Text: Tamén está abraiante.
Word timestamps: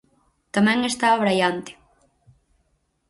Tamén 0.55 0.79
está 0.83 1.07
abraiante. 1.11 1.71